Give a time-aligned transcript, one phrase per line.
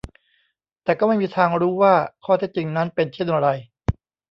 [0.83, 1.93] แต่ก็ไม่มีทางรู้ว่า
[2.25, 3.49] ข้อเท็จจริงนั้นเป็นเช่นไร